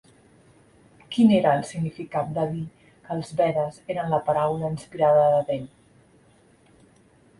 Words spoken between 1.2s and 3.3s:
era el significat de dir que els